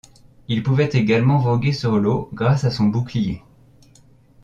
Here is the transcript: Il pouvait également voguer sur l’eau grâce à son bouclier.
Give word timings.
Il 0.47 0.63
pouvait 0.63 0.89
également 0.93 1.37
voguer 1.37 1.73
sur 1.73 1.97
l’eau 1.99 2.27
grâce 2.33 2.63
à 2.63 2.71
son 2.71 2.85
bouclier. 2.85 3.43